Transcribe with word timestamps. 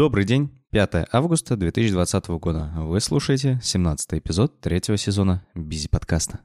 Добрый 0.00 0.24
день, 0.24 0.48
5 0.70 1.08
августа 1.12 1.58
2020 1.58 2.28
года. 2.28 2.72
Вы 2.74 3.00
слушаете 3.00 3.60
17 3.62 4.14
эпизод 4.14 4.58
третьего 4.58 4.96
сезона 4.96 5.44
Бизи 5.54 5.90
подкаста. 5.90 6.40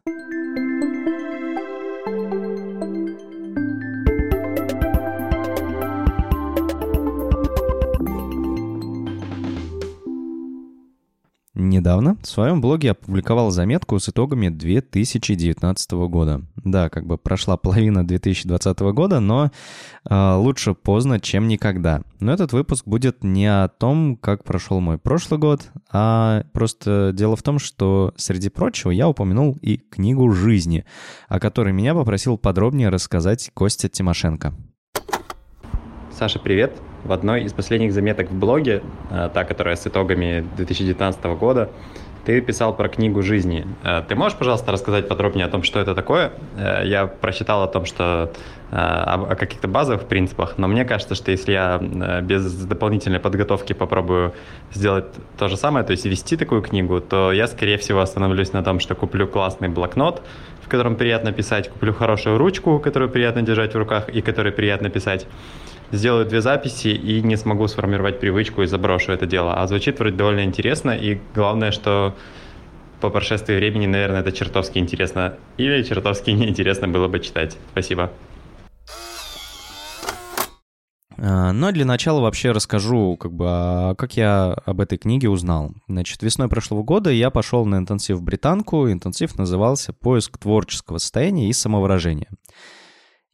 Недавно 11.85 12.17
в 12.19 12.25
своем 12.25 12.61
блоге 12.61 12.91
опубликовал 12.91 13.51
заметку 13.51 13.99
с 13.99 14.09
итогами 14.09 14.49
2019 14.49 15.91
года. 16.09 16.41
Да, 16.55 16.89
как 16.89 17.05
бы 17.05 17.19
прошла 17.19 17.57
половина 17.57 18.03
2020 18.03 18.79
года, 18.79 19.19
но 19.19 19.51
э, 20.09 20.33
лучше 20.33 20.73
поздно, 20.73 21.19
чем 21.19 21.47
никогда. 21.47 22.01
Но 22.19 22.33
этот 22.33 22.53
выпуск 22.53 22.87
будет 22.87 23.23
не 23.23 23.45
о 23.45 23.67
том, 23.67 24.17
как 24.17 24.43
прошел 24.43 24.79
мой 24.79 24.97
прошлый 24.97 25.39
год, 25.39 25.69
а 25.91 26.45
просто 26.53 27.11
дело 27.13 27.35
в 27.35 27.43
том, 27.43 27.59
что, 27.59 28.15
среди 28.17 28.49
прочего, 28.49 28.89
я 28.89 29.07
упомянул 29.07 29.55
и 29.61 29.77
книгу 29.77 30.31
жизни, 30.31 30.85
о 31.27 31.39
которой 31.39 31.71
меня 31.71 31.93
попросил 31.93 32.39
подробнее 32.39 32.89
рассказать 32.89 33.51
Костя 33.53 33.89
Тимошенко. 33.89 34.55
Саша, 36.11 36.39
привет! 36.39 36.81
В 37.05 37.11
одной 37.11 37.43
из 37.43 37.53
последних 37.53 37.93
заметок 37.93 38.31
в 38.31 38.33
блоге, 38.33 38.81
э, 39.11 39.29
та, 39.31 39.43
которая 39.43 39.75
с 39.75 39.85
итогами 39.85 40.43
2019 40.57 41.23
года, 41.37 41.69
ты 42.25 42.41
писал 42.41 42.75
про 42.75 42.89
книгу 42.89 43.21
жизни. 43.21 43.67
Э, 43.83 44.01
ты 44.07 44.15
можешь, 44.15 44.35
пожалуйста, 44.35 44.71
рассказать 44.71 45.07
подробнее 45.07 45.45
о 45.45 45.49
том, 45.49 45.61
что 45.61 45.79
это 45.79 45.93
такое? 45.93 46.31
Э, 46.57 46.81
я 46.83 47.05
прочитал 47.05 47.61
о 47.61 47.67
том, 47.67 47.85
что 47.85 48.31
о 48.71 49.35
каких-то 49.35 49.67
базовых 49.67 50.05
принципах, 50.05 50.57
но 50.57 50.67
мне 50.67 50.85
кажется, 50.85 51.13
что 51.13 51.31
если 51.31 51.53
я 51.53 51.77
без 52.21 52.65
дополнительной 52.65 53.19
подготовки 53.19 53.73
попробую 53.73 54.33
сделать 54.73 55.05
то 55.37 55.47
же 55.47 55.55
самое, 55.55 55.85
то 55.85 55.91
есть 55.91 56.05
вести 56.05 56.35
такую 56.35 56.63
книгу, 56.63 56.99
то 56.99 57.31
я, 57.31 57.47
скорее 57.47 57.77
всего, 57.77 57.99
остановлюсь 57.99 58.53
на 58.53 58.63
том, 58.63 58.79
что 58.79 58.95
куплю 58.95 59.27
классный 59.27 59.69
блокнот, 59.69 60.23
в 60.63 60.67
котором 60.67 60.95
приятно 60.95 61.31
писать, 61.31 61.69
куплю 61.69 61.93
хорошую 61.93 62.39
ручку, 62.39 62.79
которую 62.79 63.11
приятно 63.11 63.43
держать 63.43 63.75
в 63.75 63.77
руках 63.77 64.09
и 64.09 64.21
которой 64.21 64.51
приятно 64.51 64.89
писать, 64.89 65.27
сделаю 65.91 66.25
две 66.25 66.41
записи 66.41 66.89
и 66.89 67.21
не 67.21 67.35
смогу 67.35 67.67
сформировать 67.67 68.19
привычку 68.19 68.61
и 68.61 68.67
заброшу 68.67 69.11
это 69.11 69.25
дело. 69.25 69.53
А 69.53 69.67
звучит 69.67 69.99
вроде 69.99 70.15
довольно 70.15 70.43
интересно, 70.43 70.91
и 70.91 71.19
главное, 71.33 71.71
что 71.71 72.15
по 73.01 73.09
прошествии 73.09 73.55
времени, 73.55 73.85
наверное, 73.85 74.21
это 74.21 74.31
чертовски 74.31 74.79
интересно. 74.79 75.35
Или 75.57 75.83
чертовски 75.83 76.29
неинтересно 76.31 76.87
было 76.87 77.07
бы 77.07 77.19
читать. 77.19 77.57
Спасибо. 77.71 78.11
А, 81.17 81.53
Но 81.53 81.71
для 81.71 81.85
начала 81.85 82.21
вообще 82.21 82.51
расскажу, 82.51 83.17
как 83.17 83.33
бы, 83.33 83.45
а, 83.47 83.95
как 83.95 84.17
я 84.17 84.53
об 84.65 84.81
этой 84.81 84.97
книге 84.97 85.29
узнал. 85.29 85.71
Значит, 85.87 86.23
весной 86.23 86.49
прошлого 86.49 86.83
года 86.83 87.09
я 87.09 87.29
пошел 87.29 87.65
на 87.65 87.77
интенсив 87.77 88.17
в 88.17 88.23
британку. 88.23 88.91
Интенсив 88.91 89.37
назывался 89.37 89.93
«Поиск 89.93 90.37
творческого 90.37 90.97
состояния 90.97 91.49
и 91.49 91.53
самовыражения». 91.53 92.29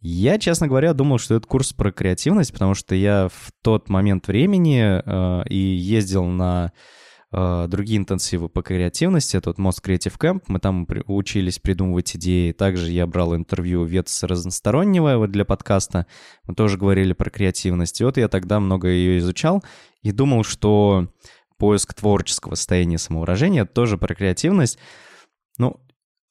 Я, 0.01 0.39
честно 0.39 0.67
говоря, 0.67 0.93
думал, 0.93 1.19
что 1.19 1.35
это 1.35 1.47
курс 1.47 1.73
про 1.73 1.91
креативность, 1.91 2.51
потому 2.51 2.73
что 2.73 2.95
я 2.95 3.29
в 3.29 3.51
тот 3.61 3.87
момент 3.87 4.27
времени 4.27 4.99
э, 5.05 5.43
и 5.47 5.55
ездил 5.55 6.25
на 6.25 6.71
э, 7.31 7.67
другие 7.69 7.99
интенсивы 7.99 8.49
по 8.49 8.63
креативности. 8.63 9.37
Это 9.37 9.51
вот 9.51 9.59
Most 9.59 9.83
Creative 9.85 10.17
Camp, 10.17 10.41
мы 10.47 10.59
там 10.59 10.87
учились 11.05 11.59
придумывать 11.59 12.15
идеи. 12.15 12.51
Также 12.51 12.89
я 12.89 13.05
брал 13.05 13.35
интервью 13.35 13.83
Ветса 13.83 14.27
разностороннего 14.27 15.17
вот 15.17 15.31
для 15.31 15.45
подкаста. 15.45 16.07
Мы 16.47 16.55
тоже 16.55 16.79
говорили 16.79 17.13
про 17.13 17.29
креативность. 17.29 18.01
И 18.01 18.03
вот 18.03 18.17
я 18.17 18.27
тогда 18.27 18.59
много 18.59 18.87
ее 18.87 19.19
изучал 19.19 19.63
и 20.01 20.11
думал, 20.11 20.43
что 20.43 21.09
поиск 21.57 21.93
творческого 21.93 22.55
состояния 22.55 22.97
самовыражения 22.97 23.65
тоже 23.65 23.99
про 23.99 24.15
креативность. 24.15 24.79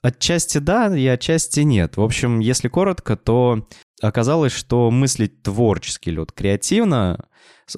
Отчасти 0.03 0.59
да 0.59 0.97
и 0.97 1.07
отчасти 1.07 1.61
нет. 1.61 1.97
В 1.97 2.03
общем, 2.03 2.39
если 2.39 2.69
коротко, 2.69 3.17
то 3.17 3.69
оказалось, 4.01 4.53
что 4.53 4.91
мыслить 4.91 5.43
творчески 5.43 6.11
вот 6.11 6.33
креативно 6.33 7.29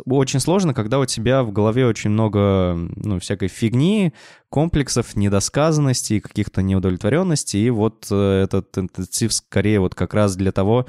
очень 0.06 0.40
сложно, 0.40 0.74
когда 0.74 0.98
у 0.98 1.04
тебя 1.04 1.42
в 1.42 1.52
голове 1.52 1.86
очень 1.86 2.10
много 2.10 2.74
ну, 2.96 3.18
всякой 3.18 3.48
фигни, 3.48 4.12
комплексов, 4.48 5.16
недосказанностей, 5.16 6.20
каких-то 6.20 6.62
неудовлетворенностей. 6.62 7.66
И 7.66 7.70
вот 7.70 8.06
э, 8.10 8.42
этот 8.44 8.76
интенсив 8.78 9.32
скорее 9.32 9.80
вот 9.80 9.94
как 9.94 10.14
раз 10.14 10.36
для 10.36 10.52
того, 10.52 10.86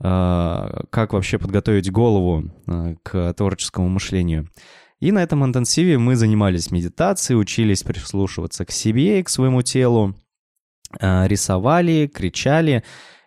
э, 0.00 0.84
как 0.90 1.12
вообще 1.12 1.38
подготовить 1.38 1.90
голову 1.90 2.50
э, 2.66 2.96
к 3.02 3.32
творческому 3.34 3.88
мышлению. 3.88 4.48
И 5.00 5.10
на 5.10 5.22
этом 5.22 5.44
интенсиве 5.44 5.98
мы 5.98 6.14
занимались 6.16 6.70
медитацией, 6.70 7.40
учились 7.40 7.82
прислушиваться 7.82 8.64
к 8.64 8.70
себе 8.70 9.20
и 9.20 9.22
к 9.22 9.28
своему 9.28 9.62
телу, 9.62 10.14
рисовали, 11.00 12.10
кричали 12.12 12.84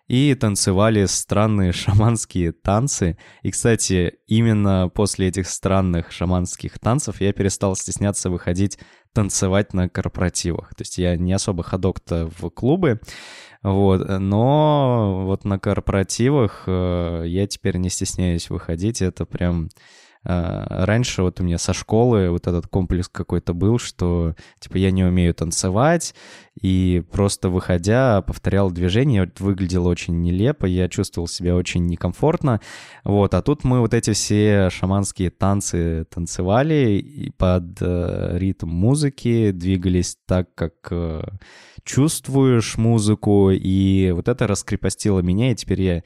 и 0.08 0.34
танцевали 0.34 1.06
странные 1.06 1.72
шаманские 1.72 2.52
танцы. 2.52 3.18
И, 3.42 3.50
кстати, 3.50 4.18
именно 4.26 4.90
после 4.94 5.28
этих 5.28 5.48
странных 5.48 6.12
шаманских 6.12 6.78
танцев 6.78 7.20
я 7.20 7.32
перестал 7.32 7.76
стесняться 7.76 8.30
выходить 8.30 8.78
танцевать 9.12 9.72
на 9.72 9.88
корпоративах. 9.88 10.74
То 10.74 10.82
есть 10.82 10.98
я 10.98 11.16
не 11.16 11.32
особо 11.32 11.62
ходок-то 11.62 12.30
в 12.38 12.50
клубы, 12.50 13.00
вот, 13.62 14.06
но 14.20 15.24
вот 15.24 15.44
на 15.44 15.58
корпоративах 15.58 16.64
э, 16.66 17.24
я 17.26 17.46
теперь 17.46 17.78
не 17.78 17.88
стесняюсь 17.88 18.50
выходить. 18.50 19.02
Это 19.02 19.24
прям 19.24 19.70
раньше 20.26 21.22
вот 21.22 21.40
у 21.40 21.44
меня 21.44 21.58
со 21.58 21.72
школы 21.72 22.30
вот 22.30 22.46
этот 22.46 22.66
комплекс 22.66 23.08
какой-то 23.08 23.54
был, 23.54 23.78
что 23.78 24.34
типа 24.58 24.76
я 24.76 24.90
не 24.90 25.04
умею 25.04 25.34
танцевать, 25.34 26.14
и 26.60 27.04
просто 27.12 27.48
выходя 27.48 28.22
повторял 28.22 28.70
движение, 28.70 29.30
выглядело 29.38 29.88
очень 29.88 30.20
нелепо, 30.22 30.66
я 30.66 30.88
чувствовал 30.88 31.28
себя 31.28 31.54
очень 31.54 31.86
некомфортно, 31.86 32.60
вот, 33.04 33.34
а 33.34 33.42
тут 33.42 33.64
мы 33.64 33.80
вот 33.80 33.94
эти 33.94 34.12
все 34.12 34.68
шаманские 34.70 35.30
танцы 35.30 36.06
танцевали 36.12 36.98
и 36.98 37.30
под 37.30 37.76
э, 37.80 38.38
ритм 38.38 38.68
музыки, 38.68 39.50
двигались 39.52 40.16
так, 40.26 40.54
как 40.54 40.74
э, 40.90 41.22
чувствуешь 41.84 42.76
музыку, 42.76 43.50
и 43.50 44.10
вот 44.10 44.28
это 44.28 44.46
раскрепостило 44.46 45.20
меня, 45.20 45.52
и 45.52 45.54
теперь 45.54 45.82
я 45.82 46.02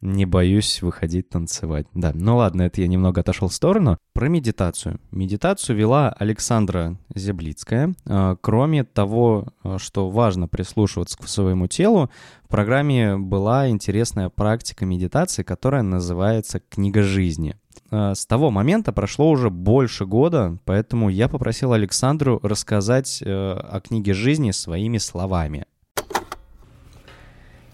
не 0.00 0.26
боюсь 0.26 0.82
выходить 0.82 1.28
танцевать. 1.28 1.86
Да, 1.94 2.12
ну 2.14 2.36
ладно, 2.36 2.62
это 2.62 2.80
я 2.80 2.88
немного 2.88 3.22
отошел 3.22 3.48
в 3.48 3.54
сторону. 3.54 3.98
Про 4.12 4.28
медитацию. 4.28 5.00
Медитацию 5.10 5.76
вела 5.76 6.10
Александра 6.10 6.98
Зяблицкая. 7.14 7.94
А, 8.06 8.36
кроме 8.40 8.84
того, 8.84 9.48
а, 9.62 9.78
что 9.78 10.10
важно 10.10 10.46
прислушиваться 10.46 11.18
к 11.18 11.26
своему 11.26 11.68
телу, 11.68 12.10
в 12.44 12.48
программе 12.48 13.16
была 13.16 13.68
интересная 13.68 14.28
практика 14.28 14.84
медитации, 14.84 15.42
которая 15.42 15.82
называется 15.82 16.60
«Книга 16.60 17.02
жизни». 17.02 17.56
А, 17.90 18.14
с 18.14 18.26
того 18.26 18.50
момента 18.50 18.92
прошло 18.92 19.30
уже 19.30 19.50
больше 19.50 20.04
года, 20.06 20.58
поэтому 20.64 21.08
я 21.08 21.28
попросил 21.28 21.72
Александру 21.72 22.40
рассказать 22.42 23.22
э, 23.22 23.26
о 23.26 23.80
книге 23.80 24.14
жизни 24.14 24.50
своими 24.50 24.98
словами. 24.98 25.66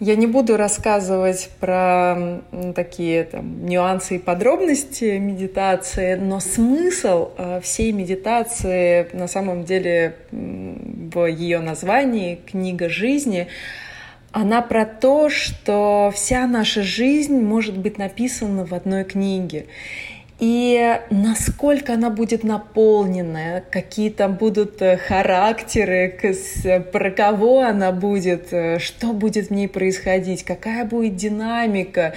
Я 0.00 0.16
не 0.16 0.26
буду 0.26 0.56
рассказывать 0.56 1.50
про 1.60 2.40
такие 2.74 3.24
там, 3.24 3.66
нюансы 3.66 4.16
и 4.16 4.18
подробности 4.18 5.18
медитации, 5.18 6.14
но 6.14 6.40
смысл 6.40 7.32
э, 7.36 7.60
всей 7.62 7.92
медитации 7.92 9.08
на 9.12 9.28
самом 9.28 9.64
деле 9.64 10.16
в 10.32 11.26
ее 11.26 11.58
названии 11.58 12.40
«Книга 12.46 12.88
жизни» 12.88 13.48
она 14.32 14.62
про 14.62 14.86
то, 14.86 15.28
что 15.28 16.10
вся 16.14 16.46
наша 16.46 16.82
жизнь 16.82 17.38
может 17.38 17.76
быть 17.76 17.98
написана 17.98 18.64
в 18.64 18.72
одной 18.72 19.04
книге 19.04 19.66
и 20.40 20.98
насколько 21.10 21.92
она 21.92 22.08
будет 22.08 22.44
наполнена, 22.44 23.62
какие 23.70 24.08
там 24.08 24.36
будут 24.36 24.80
э, 24.80 24.96
характеры, 24.96 26.18
про 26.90 27.10
кого 27.10 27.60
она 27.60 27.92
будет, 27.92 28.50
э, 28.50 28.78
что 28.78 29.12
будет 29.12 29.48
в 29.48 29.50
ней 29.50 29.68
происходить, 29.68 30.42
какая 30.42 30.86
будет 30.86 31.16
динамика, 31.16 32.14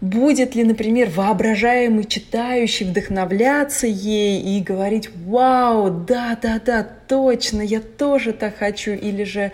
будет 0.00 0.54
ли, 0.54 0.64
например, 0.64 1.10
воображаемый 1.10 2.04
читающий 2.04 2.86
вдохновляться 2.86 3.86
ей 3.86 4.40
и 4.40 4.62
говорить 4.62 5.10
«Вау, 5.26 5.90
да-да-да, 5.90 6.88
точно, 7.06 7.60
я 7.60 7.80
тоже 7.80 8.32
так 8.32 8.56
хочу», 8.56 8.92
или 8.92 9.24
же 9.24 9.52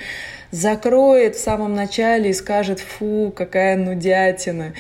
закроет 0.53 1.35
в 1.35 1.43
самом 1.43 1.75
начале 1.75 2.31
и 2.31 2.35
скажет 2.35 2.79
«Фу, 2.79 3.33
какая 3.35 3.77
нудятина», 3.77 4.73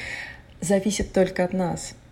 зависит 0.61 1.13
только 1.13 1.43
от 1.43 1.53
нас– 1.53 1.95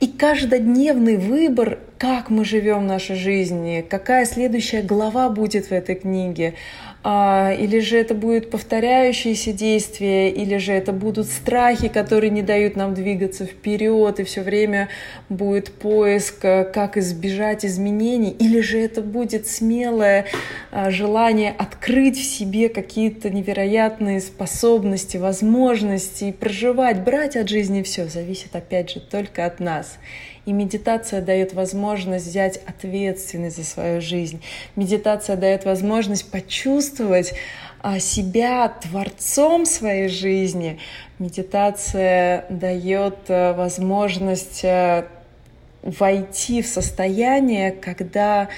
и 0.00 0.06
каждодневный 0.06 1.16
выбор, 1.16 1.78
как 1.98 2.30
мы 2.30 2.44
живем 2.44 2.86
нашу 2.86 3.14
жизнь, 3.14 3.82
какая 3.88 4.24
следующая 4.24 4.82
глава 4.82 5.28
будет 5.28 5.66
в 5.66 5.72
этой 5.72 5.94
книге, 5.94 6.54
или 7.02 7.78
же 7.80 7.96
это 7.96 8.14
будет 8.14 8.50
повторяющиеся 8.50 9.52
действия, 9.52 10.28
или 10.30 10.58
же 10.58 10.72
это 10.72 10.92
будут 10.92 11.28
страхи, 11.28 11.88
которые 11.88 12.28
не 12.28 12.42
дают 12.42 12.76
нам 12.76 12.92
двигаться 12.92 13.46
вперед, 13.46 14.20
и 14.20 14.24
все 14.24 14.42
время 14.42 14.88
будет 15.30 15.72
поиск, 15.72 16.44
э, 16.44 16.64
как 16.64 16.98
избежать 16.98 17.64
изменений, 17.64 18.36
или 18.38 18.60
же 18.60 18.78
это 18.78 19.00
будет 19.00 19.46
смелое 19.46 20.26
а, 20.70 20.90
желание 20.90 21.54
открыть 21.56 22.18
в 22.18 22.24
себе 22.24 22.68
какие-то 22.68 23.30
невероятные 23.30 24.20
способности, 24.20 25.16
возможности, 25.16 26.24
и 26.24 26.32
проживать, 26.32 27.02
брать 27.02 27.36
от 27.36 27.48
жизни 27.48 27.82
все, 27.82 28.08
зависит 28.08 28.54
опять 28.54 28.90
же 28.90 29.00
только 29.00 29.46
от 29.46 29.58
нас. 29.58 29.98
И 30.50 30.52
медитация 30.52 31.22
дает 31.22 31.52
возможность 31.52 32.26
взять 32.26 32.60
ответственность 32.66 33.56
за 33.56 33.64
свою 33.64 34.00
жизнь. 34.00 34.42
Медитация 34.74 35.36
дает 35.36 35.64
возможность 35.64 36.28
почувствовать 36.28 37.34
а, 37.82 38.00
себя 38.00 38.66
творцом 38.68 39.64
своей 39.64 40.08
жизни. 40.08 40.80
Медитация 41.20 42.46
дает 42.50 43.18
а, 43.28 43.52
возможность 43.52 44.64
а, 44.64 45.06
войти 45.82 46.62
в 46.62 46.66
состояние, 46.66 47.70
когда 47.70 48.48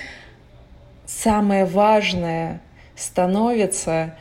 самое 1.04 1.66
важное 1.66 2.62
становится 2.96 4.16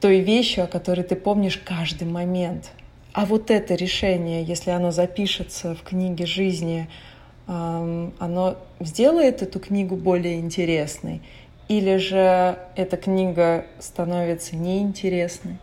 той 0.00 0.20
вещью, 0.20 0.62
о 0.62 0.66
которой 0.68 1.02
ты 1.02 1.16
помнишь 1.16 1.56
каждый 1.56 2.06
момент– 2.06 2.70
а 3.16 3.24
вот 3.24 3.50
это 3.50 3.74
решение, 3.74 4.42
если 4.42 4.70
оно 4.72 4.90
запишется 4.90 5.74
в 5.74 5.82
книге 5.82 6.26
жизни, 6.26 6.86
оно 7.46 8.58
сделает 8.78 9.40
эту 9.40 9.58
книгу 9.58 9.96
более 9.96 10.38
интересной, 10.38 11.22
или 11.66 11.96
же 11.96 12.58
эта 12.76 12.98
книга 12.98 13.64
становится 13.78 14.54
неинтересной. 14.54 15.56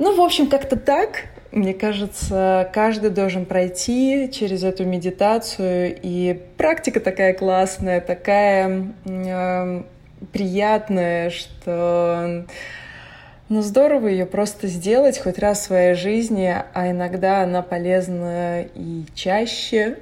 Ну, 0.00 0.16
в 0.16 0.20
общем, 0.20 0.48
как-то 0.48 0.76
так. 0.76 1.26
Мне 1.52 1.74
кажется, 1.74 2.68
каждый 2.74 3.10
должен 3.10 3.46
пройти 3.46 4.28
через 4.32 4.64
эту 4.64 4.84
медитацию. 4.84 5.96
И 6.02 6.42
практика 6.56 6.98
такая 6.98 7.34
классная, 7.34 8.00
такая 8.00 8.94
э, 9.04 9.82
приятная, 10.32 11.30
что 11.30 12.46
ну, 13.52 13.60
здорово 13.60 14.08
ее 14.08 14.24
просто 14.24 14.66
сделать 14.66 15.18
хоть 15.18 15.38
раз 15.38 15.60
в 15.60 15.64
своей 15.64 15.94
жизни, 15.94 16.46
а 16.46 16.90
иногда 16.90 17.42
она 17.42 17.60
полезна 17.60 18.62
и 18.62 19.04
чаще. 19.14 19.98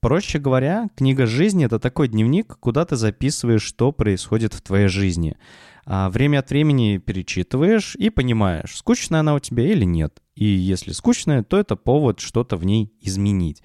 Проще 0.00 0.38
говоря, 0.38 0.88
книга 0.94 1.24
жизни— 1.24 1.64
это 1.66 1.78
такой 1.78 2.08
дневник, 2.08 2.58
куда 2.60 2.84
ты 2.84 2.96
записываешь, 2.96 3.62
что 3.62 3.90
происходит 3.90 4.52
в 4.52 4.60
твоей 4.60 4.88
жизни. 4.88 5.38
А 5.86 6.10
время 6.10 6.40
от 6.40 6.50
времени 6.50 6.98
перечитываешь 6.98 7.96
и 7.96 8.10
понимаешь, 8.10 8.76
скучная 8.76 9.20
она 9.20 9.34
у 9.34 9.38
тебя 9.38 9.66
или 9.66 9.84
нет. 9.84 10.20
И 10.34 10.44
если 10.44 10.92
скучная, 10.92 11.42
то 11.42 11.58
это 11.58 11.74
повод 11.74 12.20
что-то 12.20 12.58
в 12.58 12.66
ней 12.66 12.92
изменить. 13.00 13.62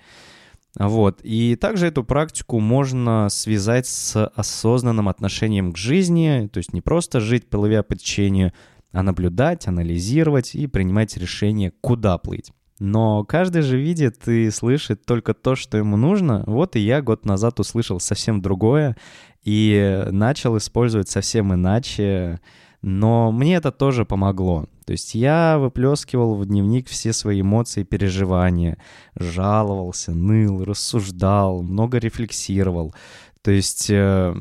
Вот. 0.78 1.20
И 1.24 1.56
также 1.56 1.88
эту 1.88 2.04
практику 2.04 2.60
можно 2.60 3.28
связать 3.30 3.88
с 3.88 4.28
осознанным 4.28 5.10
отношением 5.10 5.74
к 5.74 5.78
жизни, 5.78 6.50
то 6.52 6.60
есть 6.60 6.74
не 6.74 6.82
просто 6.82 7.20
жить, 7.20 7.50
плывя 7.50 7.84
по 7.84 7.96
течению, 7.96 8.54
а 8.92 9.04
наблюдать, 9.04 9.68
анализировать 9.68 10.56
и 10.56 10.68
принимать 10.68 11.18
решение, 11.18 11.72
куда 11.82 12.18
плыть. 12.18 12.52
Но 12.80 13.26
каждый 13.26 13.62
же 13.62 13.78
видит 13.78 14.28
и 14.28 14.50
слышит 14.52 15.06
только 15.06 15.34
то, 15.34 15.56
что 15.56 15.78
ему 15.78 15.98
нужно. 15.98 16.44
Вот 16.48 16.76
и 16.76 16.80
я 16.80 17.02
год 17.02 17.26
назад 17.26 17.60
услышал 17.60 18.00
совсем 18.00 18.42
другое 18.42 18.96
и 19.44 20.06
начал 20.12 20.58
использовать 20.58 21.10
совсем 21.10 21.54
иначе. 21.54 22.40
Но 22.82 23.32
мне 23.32 23.56
это 23.56 23.72
тоже 23.72 24.06
помогло. 24.06 24.66
То 24.86 24.94
есть 24.94 25.14
я 25.14 25.58
выплескивал 25.60 26.36
в 26.36 26.46
дневник 26.46 26.88
все 26.88 27.14
свои 27.14 27.42
эмоции 27.42 27.82
и 27.82 27.84
переживания, 27.84 28.78
жаловался, 29.16 30.14
ныл, 30.14 30.64
рассуждал, 30.64 31.62
много 31.62 31.98
рефлексировал. 31.98 32.94
То 33.42 33.52
есть, 33.52 33.90
э, 33.90 34.36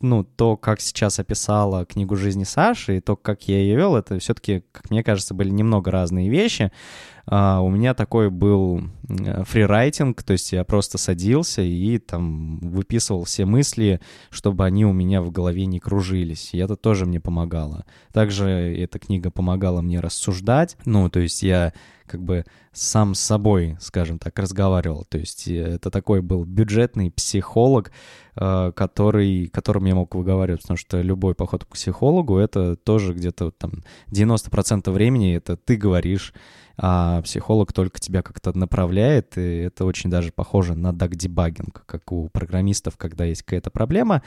ну, 0.00 0.24
то, 0.24 0.56
как 0.56 0.80
сейчас 0.80 1.18
описала 1.18 1.84
книгу 1.84 2.16
жизни 2.16 2.44
Саши, 2.44 2.96
и 2.96 3.00
то, 3.00 3.16
как 3.16 3.46
я 3.48 3.58
ее 3.58 3.76
вел, 3.76 3.96
это 3.96 4.18
все-таки, 4.18 4.64
как 4.72 4.90
мне 4.90 5.04
кажется, 5.04 5.34
были 5.34 5.50
немного 5.50 5.90
разные 5.90 6.28
вещи. 6.28 6.72
Uh, 7.26 7.60
у 7.60 7.68
меня 7.68 7.94
такой 7.94 8.30
был 8.30 8.82
фрирайтинг, 9.08 10.22
то 10.22 10.32
есть 10.32 10.52
я 10.52 10.64
просто 10.64 10.98
садился 10.98 11.62
и 11.62 11.98
там 11.98 12.58
выписывал 12.58 13.24
все 13.24 13.44
мысли, 13.44 14.00
чтобы 14.30 14.64
они 14.64 14.84
у 14.84 14.92
меня 14.92 15.22
в 15.22 15.30
голове 15.30 15.66
не 15.66 15.80
кружились. 15.80 16.50
И 16.52 16.58
это 16.58 16.76
тоже 16.76 17.06
мне 17.06 17.20
помогало. 17.20 17.84
Также 18.12 18.48
эта 18.48 18.98
книга 18.98 19.30
помогала 19.30 19.80
мне 19.80 20.00
рассуждать. 20.00 20.76
Ну, 20.84 21.08
то 21.10 21.20
есть 21.20 21.42
я 21.42 21.72
как 22.10 22.22
бы 22.22 22.44
сам 22.72 23.14
с 23.14 23.20
собой, 23.20 23.76
скажем 23.80 24.18
так, 24.18 24.36
разговаривал. 24.38 25.04
То 25.08 25.18
есть 25.18 25.46
э, 25.46 25.74
это 25.74 25.90
такой 25.90 26.22
был 26.22 26.44
бюджетный 26.44 27.10
психолог, 27.10 27.92
э, 28.34 28.72
который, 28.74 29.46
которым 29.46 29.84
я 29.84 29.94
мог 29.94 30.14
выговаривать, 30.14 30.62
потому 30.62 30.76
что 30.76 31.00
любой 31.00 31.34
поход 31.34 31.64
к 31.64 31.68
психологу— 31.68 32.36
это 32.38 32.74
тоже 32.74 33.14
где-то 33.14 33.52
там 33.52 33.84
90% 34.10 34.90
времени 34.90 35.36
это 35.36 35.56
ты 35.56 35.76
говоришь, 35.76 36.34
а 36.82 37.20
психолог 37.20 37.74
только 37.74 38.00
тебя 38.00 38.22
как-то 38.22 38.56
направляет, 38.56 39.36
и 39.36 39.58
это 39.58 39.84
очень 39.84 40.08
даже 40.08 40.32
похоже 40.32 40.74
на 40.74 40.94
даг-дебагинг, 40.94 41.82
как 41.84 42.10
у 42.10 42.30
программистов, 42.30 42.96
когда 42.96 43.26
есть 43.26 43.42
какая-то 43.42 43.70
проблема, 43.70 44.22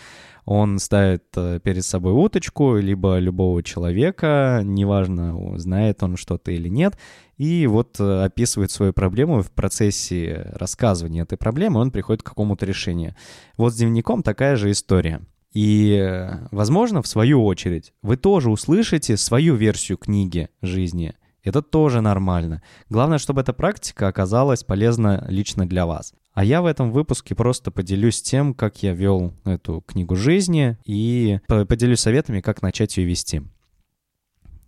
он 0.46 0.78
ставит 0.78 1.24
э, 1.36 1.60
перед 1.64 1.84
собой 1.84 2.14
уточку, 2.14 2.78
либо 2.78 3.18
любого 3.18 3.64
человека, 3.64 4.62
неважно, 4.64 5.58
знает 5.58 6.04
он 6.04 6.16
что-то 6.16 6.52
или 6.52 6.70
нет, 6.70 6.96
и 7.38 7.66
вот 7.66 8.00
э, 8.00 8.24
описывает 8.24 8.70
свою 8.70 8.94
проблему 8.94 9.42
в 9.42 9.50
процессе 9.50 10.52
рассказывания 10.54 11.24
этой 11.24 11.40
проблемы, 11.40 11.80
он 11.80 11.90
приходит 11.90 12.22
к 12.22 12.28
какому-то 12.28 12.68
решению. 12.68 13.16
Вот 13.58 13.74
с 13.74 13.78
дневником 13.78 14.22
такая 14.22 14.58
же 14.58 14.70
история. 14.70 15.22
И, 15.54 16.00
э, 16.00 16.48
возможно, 16.52 17.02
в 17.02 17.08
свою 17.08 17.44
очередь, 17.44 17.94
вы 18.04 18.16
тоже 18.16 18.52
услышите 18.52 19.18
свою 19.18 19.56
версию 19.56 19.98
книги 19.98 20.50
жизни, 20.62 21.16
это 21.44 21.62
тоже 21.62 22.02
нормально. 22.02 22.62
Главное, 22.90 23.18
чтобы 23.18 23.42
эта 23.42 23.54
практика 23.54 24.08
оказалась 24.08 24.64
полезна 24.64 25.26
лично 25.28 25.68
для 25.68 25.86
вас. 25.86 26.14
А 26.34 26.44
я 26.44 26.62
в 26.62 26.66
этом 26.66 26.92
выпуске 26.92 27.36
просто 27.36 27.70
поделюсь 27.70 28.22
тем, 28.22 28.54
как 28.54 28.82
я 28.82 28.94
вел 28.94 29.34
эту 29.46 29.82
книгу 29.82 30.16
жизни 30.16 30.78
и 30.86 31.40
поделюсь 31.48 32.00
советами, 32.00 32.42
как 32.42 32.62
начать 32.62 32.98
ее 32.98 33.06
вести. 33.06 33.44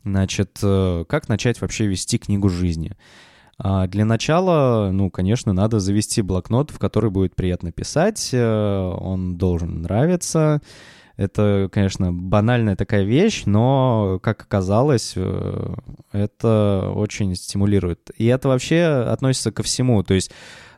Значит, 0.04 0.60
э, 0.62 1.06
как 1.10 1.30
начать 1.30 1.60
вообще 1.62 1.88
вести 1.88 2.19
книгу 2.19 2.48
жизни? 2.48 2.95
А 3.57 3.88
для 3.88 4.06
начала, 4.06 4.92
ну, 4.92 5.10
конечно, 5.10 5.54
надо 5.54 5.80
завести 5.80 6.22
блокнот, 6.22 6.69
в 6.69 6.77
который 6.77 7.10
будет 7.10 7.36
приятно 7.36 7.72
писать, 7.72 8.30
э, 8.31 8.95
он 9.00 9.38
должен 9.38 9.82
нравиться, 9.82 10.62
это, 11.17 11.69
конечно, 11.72 12.12
банальная 12.12 12.75
такая 12.75 13.03
вещь, 13.03 13.43
но, 13.45 14.19
как 14.22 14.41
оказалось, 14.41 15.13
э, 15.15 15.75
это 16.12 16.91
очень 16.93 17.36
стимулирует. 17.36 18.12
И 18.17 18.25
это 18.25 18.50
вообще 18.50 18.84
относится 19.07 19.51
ко 19.51 19.63
всему. 19.63 20.03
То 20.03 20.13
есть 20.13 20.31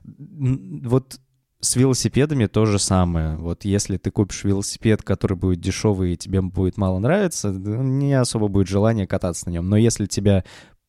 вот 0.03 1.19
с 1.59 1.75
велосипедами 1.75 2.45
то 2.45 2.65
же 2.65 2.77
самое. 2.77 3.35
Вот 3.37 3.65
если 3.65 3.97
ты 3.97 4.11
купишь 4.11 4.43
велосипед, 4.43 5.01
который 5.01 5.35
будет 5.35 5.59
дешевый 5.59 6.13
и 6.13 6.17
тебе 6.17 6.41
будет 6.41 6.77
мало 6.77 6.99
нравиться, 6.99 7.49
не 7.49 8.13
особо 8.13 8.47
будет 8.47 8.67
желания 8.67 9.07
кататься 9.07 9.47
на 9.47 9.53
нем. 9.53 9.67
Но 9.67 9.75
если 9.75 10.05
тебя 10.05 10.43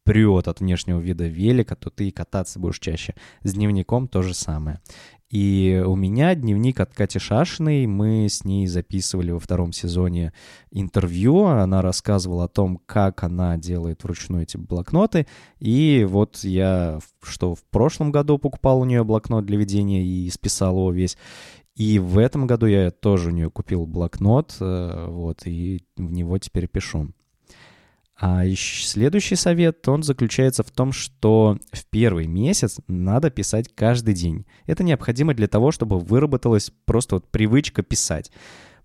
прет 0.08 0.48
от 0.48 0.60
внешнего 0.60 1.00
вида 1.00 1.26
велика, 1.26 1.76
то 1.76 1.90
ты 1.90 2.08
и 2.08 2.10
кататься 2.10 2.58
будешь 2.58 2.78
чаще. 2.78 3.14
С 3.42 3.52
дневником 3.52 4.08
то 4.08 4.22
же 4.22 4.32
самое. 4.32 4.80
И 5.28 5.82
у 5.86 5.94
меня 5.94 6.34
дневник 6.34 6.80
от 6.80 6.94
Кати 6.94 7.18
Шашиной. 7.18 7.86
Мы 7.86 8.26
с 8.30 8.42
ней 8.42 8.66
записывали 8.66 9.32
во 9.32 9.38
втором 9.38 9.74
сезоне 9.74 10.32
интервью. 10.70 11.44
Она 11.44 11.82
рассказывала 11.82 12.44
о 12.44 12.48
том, 12.48 12.80
как 12.86 13.22
она 13.22 13.58
делает 13.58 14.02
вручную 14.02 14.44
эти 14.44 14.56
блокноты. 14.56 15.26
И 15.58 16.06
вот 16.08 16.38
я, 16.42 17.00
что 17.22 17.54
в 17.54 17.62
прошлом 17.64 18.10
году 18.10 18.38
покупал 18.38 18.80
у 18.80 18.86
нее 18.86 19.04
блокнот 19.04 19.44
для 19.44 19.58
ведения 19.58 20.02
и 20.02 20.30
списал 20.30 20.76
его 20.76 20.90
весь. 20.90 21.18
И 21.76 21.98
в 21.98 22.16
этом 22.16 22.46
году 22.46 22.64
я 22.64 22.90
тоже 22.90 23.28
у 23.28 23.32
нее 23.32 23.50
купил 23.50 23.84
блокнот, 23.84 24.56
э, 24.58 25.06
вот, 25.08 25.46
и 25.46 25.84
в 25.96 26.10
него 26.10 26.38
теперь 26.38 26.66
пишу. 26.66 27.12
А 28.20 28.44
следующий 28.56 29.36
совет, 29.36 29.86
он 29.86 30.02
заключается 30.02 30.64
в 30.64 30.70
том, 30.72 30.90
что 30.90 31.56
в 31.70 31.86
первый 31.86 32.26
месяц 32.26 32.78
надо 32.88 33.30
писать 33.30 33.72
каждый 33.72 34.14
день. 34.14 34.44
Это 34.66 34.82
необходимо 34.82 35.34
для 35.34 35.46
того, 35.46 35.70
чтобы 35.70 36.00
выработалась 36.00 36.72
просто 36.84 37.16
вот 37.16 37.30
привычка 37.30 37.82
писать. 37.82 38.32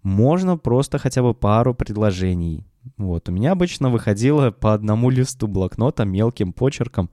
Можно 0.03 0.57
просто 0.57 0.99
хотя 0.99 1.23
бы 1.23 1.33
пару 1.33 1.73
предложений. 1.73 2.63
Вот, 2.97 3.27
у 3.27 3.31
меня 3.31 3.53
обычно 3.53 3.89
выходило 3.89 4.51
по 4.51 4.73
одному 4.73 5.09
листу 5.09 5.47
блокнота 5.47 6.05
мелким 6.05 6.53
почерком. 6.53 7.09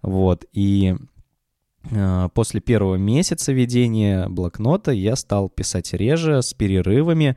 Вот, 0.00 0.46
и 0.52 0.96
э, 1.90 2.28
после 2.32 2.60
первого 2.60 2.94
месяца 2.94 3.52
ведения 3.52 4.26
блокнота 4.28 4.92
я 4.92 5.16
стал 5.16 5.50
писать 5.50 5.92
реже, 5.92 6.40
с 6.40 6.54
перерывами, 6.54 7.36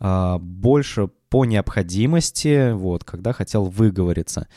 больше 0.00 1.08
по 1.28 1.44
необходимости, 1.44 2.72
вот, 2.72 3.04
когда 3.04 3.32
хотел 3.32 3.64
выговориться. 3.64 4.48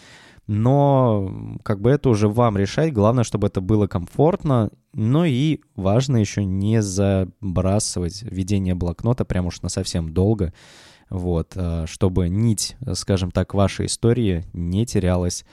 Но 0.48 1.58
как 1.64 1.82
бы 1.82 1.92
это 1.92 2.10
уже 2.10 2.28
вам 2.28 2.58
решать. 2.58 2.94
Главное, 2.94 3.24
чтобы 3.24 3.48
это 3.48 3.62
было 3.62 3.88
комфортно. 3.88 4.70
Ну 4.94 5.24
и 5.24 5.62
важно 5.76 6.18
еще 6.18 6.44
не 6.44 6.82
забрасывать 6.82 8.24
ведение 8.24 8.76
блокнота 8.76 9.24
прям 9.24 9.46
уж 9.46 9.62
на 9.62 9.70
совсем 9.70 10.14
долго. 10.14 10.54
Вот, 11.10 11.54
а, 11.56 11.86
чтобы 11.88 12.30
нить, 12.30 12.76
скажем 12.94 13.32
так, 13.32 13.54
вашей 13.54 13.86
истории 13.86 14.46
не 14.54 14.86
терялась 14.86 15.46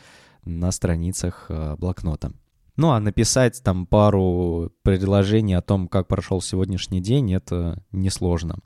на 0.45 0.71
страницах 0.71 1.47
а, 1.49 1.77
блокнота. 1.77 2.33
Ну, 2.77 2.91
а 2.91 3.01
написать 3.01 3.61
там 3.63 3.87
пару 3.87 4.73
предложений 4.83 5.55
о 5.55 5.63
том, 5.63 5.89
как 5.89 6.07
прошел 6.07 6.41
сегодняшний 6.41 7.01
день, 7.01 7.35
это 7.35 7.83
несложно. 7.91 8.59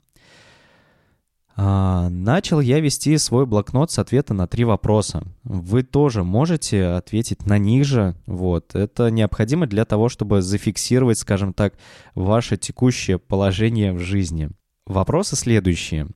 А, 1.55 2.09
начал 2.09 2.59
я 2.59 2.79
вести 2.79 3.17
свой 3.17 3.45
блокнот 3.45 3.91
с 3.91 3.99
ответа 3.99 4.33
на 4.33 4.47
три 4.47 4.63
вопроса. 4.63 5.23
Вы 5.43 5.83
тоже 5.83 6.23
можете 6.23 6.85
ответить 6.85 7.45
на 7.45 7.57
них 7.57 7.85
же. 7.85 8.15
Вот. 8.25 8.73
Это 8.75 9.11
необходимо 9.11 9.67
для 9.67 9.85
того, 9.85 10.09
чтобы 10.09 10.41
зафиксировать, 10.41 11.19
скажем 11.19 11.53
так, 11.53 11.75
ваше 12.15 12.57
текущее 12.57 13.19
положение 13.19 13.93
в 13.93 13.99
жизни. 13.99 14.49
Вопросы 14.85 15.35
следующие. 15.35 16.07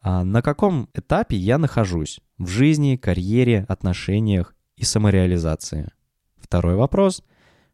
А 0.00 0.24
на 0.24 0.42
каком 0.42 0.88
этапе 0.94 1.36
я 1.36 1.58
нахожусь? 1.58 2.20
В 2.38 2.46
жизни, 2.46 2.96
карьере, 2.96 3.66
отношениях 3.68 4.54
и 4.76 4.84
самореализации? 4.84 5.90
Второй 6.36 6.76
вопрос. 6.76 7.24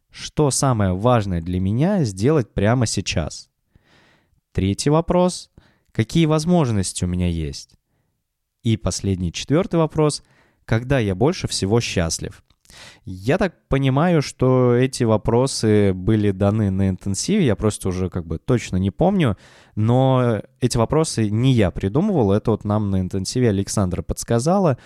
Что 0.09 0.49
самое 0.49 0.93
важное 0.93 1.41
для 1.41 1.59
меня 1.59 2.03
сделать 2.03 2.51
прямо 2.53 2.87
сейчас? 2.87 3.49
Третий 4.53 4.89
вопрос. 4.89 5.51
Какие 5.95 6.25
возможности 6.25 7.05
у 7.05 7.07
меня 7.07 7.29
есть? 7.29 7.77
И 8.63 8.75
последний, 8.75 9.31
четвертый 9.31 9.77
вопрос. 9.77 10.23
Когда 10.65 10.99
я 10.99 11.15
больше 11.15 11.47
всего 11.47 11.79
счастлив? 11.79 12.43
Я 13.05 13.37
так 13.37 13.55
понимаю, 13.69 14.21
что 14.21 14.73
эти 14.73 15.05
вопросы 15.05 15.93
были 15.93 16.31
даны 16.31 16.69
на 16.69 16.89
интенсиве, 16.89 17.45
я 17.45 17.55
просто 17.55 17.87
уже 17.87 18.09
как 18.09 18.25
бы 18.25 18.39
точно 18.39 18.75
не 18.75 18.91
помню, 18.91 19.37
но 19.75 20.41
эти 20.59 20.75
вопросы 20.75 21.29
не 21.29 21.53
я 21.53 21.71
придумывал, 21.71 22.33
это 22.33 22.51
вот 22.51 22.65
нам 22.65 22.89
на 22.89 22.99
интенсиве 22.99 23.47
Александра 23.47 24.01
подсказала, 24.01 24.77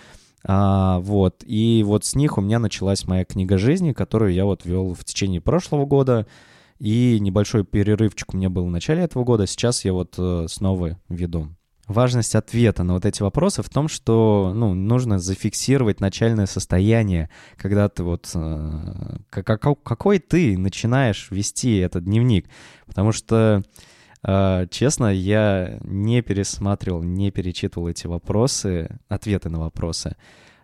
а, 0.44 1.00
вот, 1.00 1.42
и 1.44 1.82
вот 1.84 2.04
с 2.04 2.14
них 2.14 2.38
у 2.38 2.40
меня 2.40 2.60
началась 2.60 3.08
моя 3.08 3.24
книга 3.24 3.58
жизни, 3.58 3.92
которую 3.92 4.32
я 4.32 4.44
вот 4.44 4.64
вел 4.64 4.94
в 4.94 5.04
течение 5.04 5.40
прошлого 5.40 5.86
года, 5.86 6.28
и 6.80 7.18
небольшой 7.20 7.64
перерывчик 7.64 8.34
у 8.34 8.36
меня 8.36 8.50
был 8.50 8.66
в 8.66 8.70
начале 8.70 9.02
этого 9.02 9.22
года, 9.22 9.46
сейчас 9.46 9.84
я 9.84 9.92
вот 9.92 10.14
э, 10.18 10.46
снова 10.48 10.98
веду. 11.08 11.48
Важность 11.86 12.34
ответа 12.34 12.84
на 12.84 12.94
вот 12.94 13.04
эти 13.04 13.20
вопросы 13.20 13.62
в 13.62 13.68
том, 13.68 13.88
что 13.88 14.52
ну, 14.54 14.74
нужно 14.74 15.18
зафиксировать 15.18 16.00
начальное 16.00 16.46
состояние, 16.46 17.30
когда 17.56 17.88
ты 17.88 18.02
вот... 18.02 18.30
Э, 18.34 19.18
как, 19.28 19.60
какой 19.60 20.18
ты 20.18 20.56
начинаешь 20.56 21.30
вести 21.30 21.78
этот 21.78 22.04
дневник. 22.04 22.48
Потому 22.86 23.12
что 23.12 23.62
а, 24.22 24.66
честно, 24.66 25.12
я 25.12 25.78
не 25.82 26.22
пересматривал, 26.22 27.02
не 27.02 27.30
перечитывал 27.30 27.88
эти 27.88 28.06
вопросы, 28.06 29.00
ответы 29.08 29.48
на 29.48 29.60
вопросы. 29.60 30.16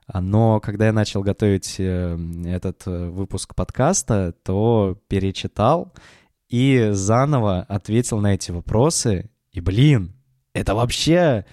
А, 0.06 0.20
но 0.20 0.60
когда 0.60 0.86
я 0.86 0.92
начал 0.92 1.22
готовить 1.22 1.76
э, 1.78 2.18
этот 2.44 2.86
э, 2.86 3.08
выпуск 3.08 3.54
подкаста, 3.54 4.34
то 4.44 5.00
перечитал 5.08 5.92
и 6.48 6.90
заново 6.92 7.62
ответил 7.62 8.20
на 8.20 8.34
эти 8.34 8.52
вопросы. 8.52 9.30
И, 9.52 9.60
блин, 9.60 10.14
это 10.52 10.74
вообще... 10.74 11.44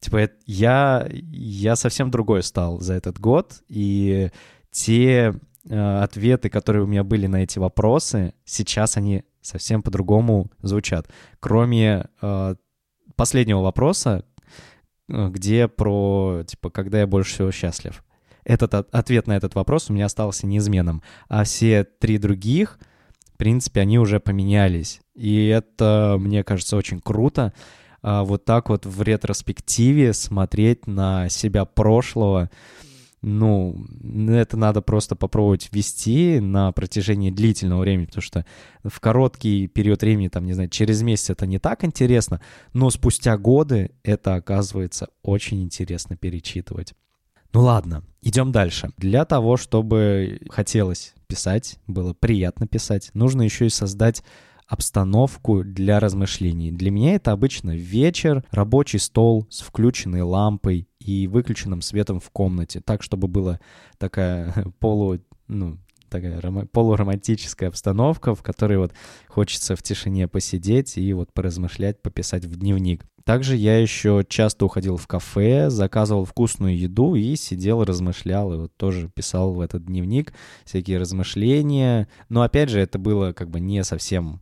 Типа, 0.00 0.30
я, 0.46 1.08
я 1.10 1.74
совсем 1.74 2.12
другой 2.12 2.44
стал 2.44 2.78
за 2.78 2.94
этот 2.94 3.18
год, 3.18 3.62
и 3.66 4.30
те 4.70 5.34
э, 5.68 6.02
ответы, 6.02 6.50
которые 6.50 6.84
у 6.84 6.86
меня 6.86 7.02
были 7.02 7.26
на 7.26 7.42
эти 7.42 7.58
вопросы, 7.58 8.32
сейчас 8.44 8.96
они 8.96 9.24
совсем 9.40 9.82
по-другому 9.82 10.52
звучат. 10.62 11.10
Кроме 11.40 12.06
э, 12.22 12.54
последнего 13.16 13.60
вопроса, 13.60 14.24
где 15.08 15.68
про, 15.68 16.42
типа, 16.46 16.70
когда 16.70 17.00
я 17.00 17.06
больше 17.06 17.34
всего 17.34 17.50
счастлив. 17.50 18.04
Этот 18.44 18.74
ответ 18.74 19.26
на 19.26 19.36
этот 19.36 19.54
вопрос 19.54 19.90
у 19.90 19.92
меня 19.92 20.06
остался 20.06 20.46
неизменным. 20.46 21.02
А 21.28 21.44
все 21.44 21.84
три 21.84 22.18
других, 22.18 22.78
в 23.34 23.36
принципе, 23.36 23.80
они 23.80 23.98
уже 23.98 24.20
поменялись. 24.20 25.00
И 25.14 25.46
это, 25.46 26.16
мне 26.18 26.44
кажется, 26.44 26.76
очень 26.76 27.00
круто. 27.00 27.52
А 28.00 28.24
вот 28.24 28.44
так 28.44 28.68
вот 28.68 28.86
в 28.86 29.02
ретроспективе 29.02 30.12
смотреть 30.12 30.86
на 30.86 31.28
себя 31.28 31.64
прошлого, 31.64 32.50
ну, 33.20 33.86
это 34.28 34.56
надо 34.56 34.80
просто 34.80 35.16
попробовать 35.16 35.68
вести 35.72 36.40
на 36.40 36.70
протяжении 36.72 37.30
длительного 37.30 37.80
времени, 37.80 38.06
потому 38.06 38.22
что 38.22 38.46
в 38.84 39.00
короткий 39.00 39.66
период 39.66 40.02
времени, 40.02 40.28
там, 40.28 40.46
не 40.46 40.52
знаю, 40.52 40.68
через 40.68 41.02
месяц 41.02 41.30
это 41.30 41.46
не 41.46 41.58
так 41.58 41.84
интересно, 41.84 42.40
но 42.72 42.90
спустя 42.90 43.36
годы 43.36 43.90
это 44.04 44.36
оказывается 44.36 45.08
очень 45.22 45.62
интересно 45.62 46.16
перечитывать. 46.16 46.94
Ну 47.52 47.62
ладно, 47.62 48.04
идем 48.22 48.52
дальше. 48.52 48.90
Для 48.98 49.24
того, 49.24 49.56
чтобы 49.56 50.40
хотелось 50.50 51.14
писать, 51.26 51.78
было 51.86 52.12
приятно 52.14 52.66
писать, 52.66 53.10
нужно 53.14 53.42
еще 53.42 53.66
и 53.66 53.70
создать 53.70 54.22
обстановку 54.68 55.64
для 55.64 55.98
размышлений. 55.98 56.70
Для 56.70 56.90
меня 56.90 57.14
это 57.14 57.32
обычно 57.32 57.74
вечер, 57.74 58.44
рабочий 58.50 58.98
стол 58.98 59.46
с 59.50 59.60
включенной 59.60 60.20
лампой 60.20 60.88
и 61.00 61.26
выключенным 61.26 61.80
светом 61.80 62.20
в 62.20 62.30
комнате, 62.30 62.80
так, 62.80 63.02
чтобы 63.02 63.28
была 63.28 63.60
такая 63.96 64.54
полу, 64.78 65.18
ну, 65.48 65.78
такая 66.10 66.40
полуромантическая 66.66 67.70
обстановка, 67.70 68.34
в 68.34 68.42
которой 68.42 68.78
вот 68.78 68.92
хочется 69.26 69.74
в 69.74 69.82
тишине 69.82 70.28
посидеть 70.28 70.98
и 70.98 71.12
вот 71.14 71.32
поразмышлять, 71.32 72.02
пописать 72.02 72.44
в 72.44 72.56
дневник. 72.56 73.04
Также 73.24 73.56
я 73.56 73.78
еще 73.78 74.24
часто 74.26 74.64
уходил 74.64 74.96
в 74.96 75.06
кафе, 75.06 75.68
заказывал 75.68 76.24
вкусную 76.24 76.78
еду 76.78 77.14
и 77.14 77.36
сидел, 77.36 77.84
размышлял, 77.84 78.54
и 78.54 78.56
вот 78.56 78.76
тоже 78.76 79.10
писал 79.14 79.52
в 79.52 79.60
этот 79.60 79.84
дневник 79.84 80.32
всякие 80.64 80.98
размышления. 80.98 82.08
Но 82.30 82.40
опять 82.40 82.70
же, 82.70 82.80
это 82.80 82.98
было 82.98 83.32
как 83.32 83.50
бы 83.50 83.60
не 83.60 83.84
совсем 83.84 84.40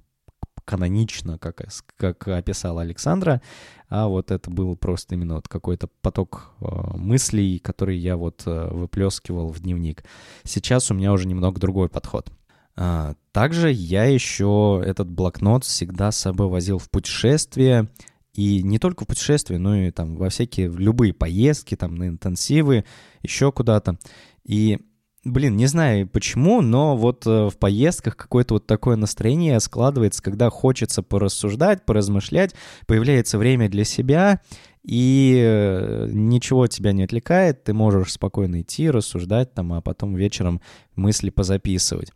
канонично, 0.66 1.38
как, 1.38 1.62
как 1.96 2.28
описала 2.28 2.82
Александра, 2.82 3.40
а 3.88 4.08
вот 4.08 4.30
это 4.30 4.50
был 4.50 4.76
просто 4.76 5.14
именно 5.14 5.37
вот 5.37 5.49
какой-то 5.49 5.88
поток 6.02 6.50
э, 6.61 6.66
мыслей, 6.96 7.58
который 7.58 7.96
я 7.96 8.16
вот 8.16 8.42
э, 8.44 8.68
выплескивал 8.70 9.49
в 9.49 9.61
дневник. 9.61 10.04
Сейчас 10.44 10.90
у 10.90 10.94
меня 10.94 11.12
уже 11.12 11.26
немного 11.26 11.58
другой 11.58 11.88
подход. 11.88 12.30
А, 12.76 13.14
также 13.32 13.70
я 13.70 14.04
еще 14.04 14.82
этот 14.85 15.08
блокнот 15.08 15.64
всегда 15.64 16.11
с 16.11 16.18
собой 16.18 16.49
возил 16.49 16.78
в 16.78 16.90
путешествие, 16.90 17.88
и 18.35 18.62
не 18.62 18.78
только 18.78 19.04
в 19.04 19.06
путешествия, 19.06 19.58
но 19.58 19.76
и 19.76 19.90
там 19.90 20.16
во 20.16 20.28
всякие, 20.28 20.68
любые 20.68 21.14
поездки, 21.14 21.75
там 21.75 21.94
на 21.94 22.08
интенсивы, 22.08 22.85
еще 23.23 23.50
куда-то. 23.50 23.99
И 24.44 24.80
Блин, 25.26 25.56
не 25.56 25.66
знаю 25.66 26.06
почему, 26.06 26.61
но 26.61 26.97
вот 26.97 27.26
э, 27.26 27.49
в 27.49 27.59
поездках 27.59 28.16
какое-то 28.16 28.54
вот 28.54 28.66
такое 28.68 28.95
настроение 28.95 29.59
складывается, 29.59 30.23
когда 30.23 30.50
хочется 30.50 31.02
порассуждать, 31.02 31.85
поразмышлять, 31.85 32.54
появляется 32.87 33.37
время 33.37 33.68
для 33.68 33.83
себя, 33.83 34.40
и 34.85 35.37
э, 35.45 36.09
ничего 36.12 36.68
тебя 36.68 36.92
не 36.92 37.02
отвлекает, 37.02 37.64
ты 37.64 37.75
можешь 37.75 38.12
спокойно 38.12 38.61
идти, 38.61 38.88
рассуждать 38.88 39.52
там, 39.52 39.73
а 39.73 39.80
потом 39.80 40.14
вечером 40.14 40.61
мысли 40.95 41.30
позаписывать. 41.30 42.12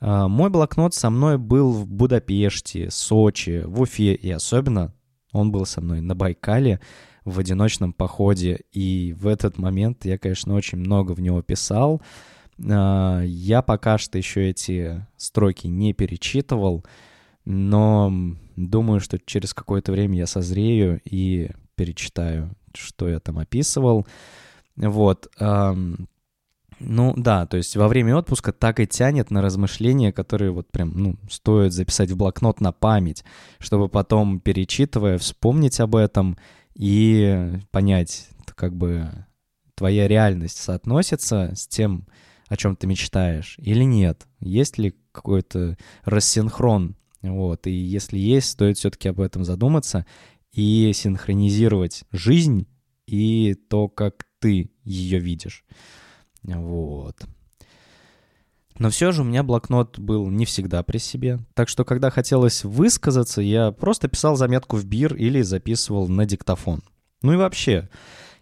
А, 0.00 0.28
мой 0.28 0.50
блокнот 0.50 0.94
со 0.94 1.08
мной 1.08 1.38
был 1.38 1.72
в 1.72 1.86
Будапеште, 1.86 2.90
Сочи, 2.90 3.62
в 3.64 3.80
Уфе, 3.80 4.12
и 4.12 4.30
особенно 4.30 4.92
он 5.32 5.50
был 5.50 5.64
со 5.64 5.80
мной 5.80 6.02
на 6.02 6.14
Байкале 6.14 6.78
в 7.24 7.38
одиночном 7.38 7.94
походе, 7.94 8.60
и 8.70 9.14
в 9.18 9.28
этот 9.28 9.56
момент 9.56 10.04
я, 10.04 10.18
конечно, 10.18 10.54
очень 10.54 10.76
много 10.76 11.12
в 11.12 11.22
него 11.22 11.40
писал, 11.40 12.02
я 12.62 13.62
пока 13.62 13.98
что 13.98 14.18
еще 14.18 14.50
эти 14.50 15.06
строки 15.16 15.66
не 15.66 15.92
перечитывал, 15.94 16.84
но 17.44 18.12
думаю, 18.56 19.00
что 19.00 19.18
через 19.18 19.54
какое-то 19.54 19.92
время 19.92 20.18
я 20.18 20.26
созрею 20.26 21.00
и 21.04 21.50
перечитаю, 21.74 22.54
что 22.74 23.08
я 23.08 23.18
там 23.18 23.38
описывал. 23.38 24.06
Вот. 24.76 25.28
Ну 26.82 27.14
да, 27.14 27.46
то 27.46 27.58
есть 27.58 27.76
во 27.76 27.88
время 27.88 28.16
отпуска 28.16 28.52
так 28.52 28.80
и 28.80 28.86
тянет 28.86 29.30
на 29.30 29.42
размышления, 29.42 30.12
которые 30.12 30.50
вот 30.50 30.70
прям, 30.70 30.92
ну, 30.94 31.16
стоит 31.30 31.74
записать 31.74 32.10
в 32.10 32.16
блокнот 32.16 32.62
на 32.62 32.72
память, 32.72 33.22
чтобы 33.58 33.90
потом, 33.90 34.40
перечитывая, 34.40 35.18
вспомнить 35.18 35.78
об 35.80 35.94
этом 35.94 36.38
и 36.74 37.58
понять, 37.70 38.28
как 38.54 38.74
бы 38.74 39.10
твоя 39.74 40.08
реальность 40.08 40.56
соотносится 40.56 41.52
с 41.54 41.66
тем, 41.66 42.06
о 42.50 42.56
чем 42.56 42.74
ты 42.74 42.88
мечтаешь, 42.88 43.54
или 43.58 43.84
нет? 43.84 44.26
Есть 44.40 44.76
ли 44.76 44.96
какой-то 45.12 45.78
рассинхрон? 46.04 46.96
Вот, 47.22 47.66
и 47.68 47.70
если 47.70 48.18
есть, 48.18 48.50
стоит 48.50 48.76
все-таки 48.76 49.08
об 49.08 49.20
этом 49.20 49.44
задуматься 49.44 50.04
и 50.52 50.90
синхронизировать 50.92 52.02
жизнь 52.10 52.66
и 53.06 53.54
то, 53.54 53.88
как 53.88 54.26
ты 54.40 54.72
ее 54.82 55.20
видишь. 55.20 55.64
Вот. 56.42 57.16
Но 58.78 58.90
все 58.90 59.12
же 59.12 59.22
у 59.22 59.26
меня 59.26 59.44
блокнот 59.44 60.00
был 60.00 60.28
не 60.28 60.44
всегда 60.44 60.82
при 60.82 60.98
себе. 60.98 61.38
Так 61.54 61.68
что, 61.68 61.84
когда 61.84 62.10
хотелось 62.10 62.64
высказаться, 62.64 63.42
я 63.42 63.70
просто 63.70 64.08
писал 64.08 64.34
заметку 64.34 64.76
в 64.76 64.84
бир 64.86 65.14
или 65.14 65.42
записывал 65.42 66.08
на 66.08 66.26
диктофон. 66.26 66.82
Ну 67.22 67.34
и 67.34 67.36
вообще, 67.36 67.90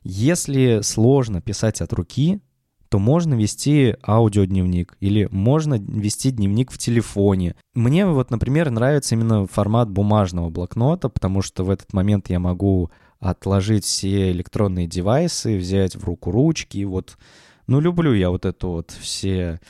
если 0.02 0.80
сложно 0.82 1.42
писать 1.42 1.82
от 1.82 1.92
руки, 1.92 2.40
то 2.88 2.99
можно 2.99 3.35
вести 3.35 3.97
аудиодневник 4.07 4.97
или 5.00 5.28
можно 5.30 5.75
вести 5.75 6.30
дневник 6.30 6.71
в 6.71 6.78
телефоне. 6.78 7.54
Мне 7.75 8.07
вот, 8.07 8.30
например, 8.30 8.71
нравится 8.71 9.14
именно 9.14 9.47
формат 9.47 9.90
бумажного 9.90 10.49
блокнота, 10.49 11.09
потому 11.09 11.42
что 11.42 11.64
в 11.64 11.71
этот 11.71 11.92
момент 11.92 12.30
я 12.30 12.38
могу 12.38 12.90
отложить 13.21 13.85
все 13.85 14.30
электронные 14.30 14.87
девайсы, 14.87 15.57
взять 15.59 15.97
в 15.97 16.04
руку 16.04 16.30
ручки. 16.30 16.85
Вот, 16.85 17.18
ну, 17.66 17.80
люблю 17.80 18.14
я 18.14 18.30
вот 18.30 18.47
это 18.47 18.66
вот 18.68 18.90
все 18.92 19.61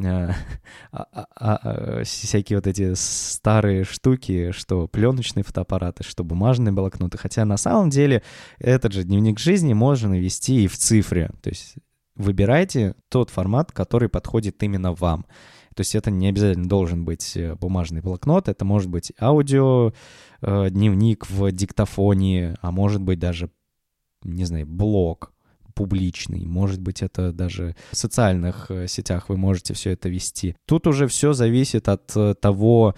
э, 0.00 0.30
а, 0.92 1.06
а, 1.12 1.26
а, 1.36 2.04
всякие 2.04 2.58
вот 2.58 2.66
эти 2.66 2.94
старые 2.94 3.84
штуки, 3.84 4.52
что 4.52 4.88
пленочные 4.88 5.42
фотоаппараты, 5.42 6.04
что 6.04 6.24
бумажные 6.24 6.72
блокноты. 6.72 7.18
Хотя 7.18 7.44
на 7.44 7.56
самом 7.56 7.90
деле 7.90 8.22
этот 8.58 8.92
же 8.92 9.04
дневник 9.04 9.38
жизни 9.38 9.74
можно 9.74 10.18
вести 10.18 10.64
и 10.64 10.68
в 10.68 10.78
цифре. 10.78 11.32
То 11.42 11.50
есть 11.50 11.74
выбирайте 12.16 12.94
тот 13.08 13.30
формат, 13.30 13.72
который 13.72 14.08
подходит 14.08 14.62
именно 14.62 14.92
вам. 14.92 15.26
То 15.74 15.80
есть 15.80 15.94
это 15.94 16.10
не 16.10 16.28
обязательно 16.28 16.68
должен 16.68 17.04
быть 17.04 17.36
э, 17.36 17.54
бумажный 17.54 18.02
блокнот, 18.02 18.48
это 18.48 18.64
может 18.64 18.90
быть 18.90 19.12
аудио, 19.20 19.92
э, 20.42 20.68
дневник 20.70 21.28
в 21.30 21.50
диктофоне, 21.50 22.56
а 22.60 22.70
может 22.70 23.00
быть 23.00 23.18
даже, 23.18 23.50
не 24.22 24.44
знаю, 24.44 24.66
блог 24.66 25.32
публичный, 25.74 26.44
может 26.44 26.82
быть 26.82 27.00
это 27.00 27.32
даже 27.32 27.74
в 27.90 27.96
социальных 27.96 28.70
э, 28.70 28.86
сетях 28.86 29.30
вы 29.30 29.38
можете 29.38 29.72
все 29.72 29.92
это 29.92 30.10
вести. 30.10 30.56
Тут 30.66 30.86
уже 30.86 31.06
все 31.06 31.32
зависит 31.32 31.88
от 31.88 32.06
того, 32.40 32.94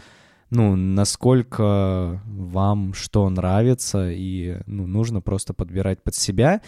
ну, 0.50 0.76
насколько 0.76 2.20
вам 2.26 2.94
что 2.94 3.28
нравится, 3.28 4.10
и 4.10 4.58
ну, 4.66 4.86
нужно 4.86 5.20
просто 5.20 5.54
подбирать 5.54 6.02
под 6.02 6.14
себя. 6.14 6.60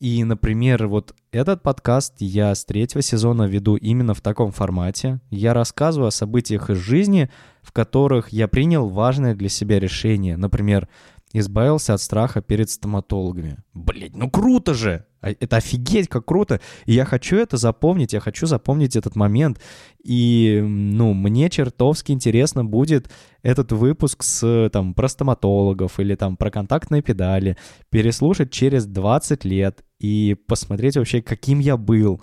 И, 0.00 0.24
например, 0.24 0.86
вот 0.88 1.14
этот 1.30 1.62
подкаст 1.62 2.14
я 2.18 2.54
с 2.54 2.64
третьего 2.64 3.00
сезона 3.00 3.44
веду 3.44 3.76
именно 3.76 4.12
в 4.12 4.20
таком 4.20 4.50
формате. 4.50 5.20
Я 5.30 5.54
рассказываю 5.54 6.08
о 6.08 6.12
событиях 6.12 6.68
из 6.68 6.78
жизни, 6.78 7.30
в 7.62 7.72
которых 7.72 8.30
я 8.30 8.48
принял 8.48 8.88
важное 8.88 9.34
для 9.34 9.48
себя 9.48 9.78
решение. 9.78 10.36
Например, 10.36 10.88
избавился 11.34 11.94
от 11.94 12.00
страха 12.00 12.40
перед 12.40 12.70
стоматологами. 12.70 13.58
Блять, 13.74 14.16
ну 14.16 14.30
круто 14.30 14.72
же! 14.72 15.04
А, 15.20 15.30
это 15.30 15.56
офигеть, 15.56 16.08
как 16.08 16.24
круто! 16.24 16.60
И 16.86 16.94
я 16.94 17.04
хочу 17.04 17.36
это 17.36 17.56
запомнить, 17.56 18.12
я 18.12 18.20
хочу 18.20 18.46
запомнить 18.46 18.96
этот 18.96 19.16
момент. 19.16 19.60
И, 20.02 20.62
ну, 20.64 21.12
мне 21.12 21.50
чертовски 21.50 22.12
интересно 22.12 22.64
будет 22.64 23.10
этот 23.42 23.72
выпуск 23.72 24.22
с, 24.22 24.70
там, 24.72 24.94
про 24.94 25.08
стоматологов 25.08 25.98
или 25.98 26.14
там 26.14 26.36
про 26.36 26.50
контактные 26.50 27.02
педали 27.02 27.56
переслушать 27.90 28.52
через 28.52 28.86
20 28.86 29.44
лет 29.44 29.84
и 29.98 30.36
посмотреть 30.46 30.96
вообще, 30.96 31.20
каким 31.20 31.58
я 31.58 31.76
был, 31.76 32.22